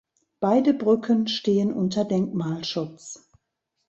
[0.39, 3.29] Beide Brücken stehen unter Denkmalschutz.